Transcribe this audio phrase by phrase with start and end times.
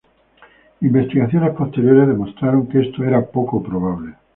[0.81, 4.15] Investigaciones posteriores demostraron que esto era poco probable.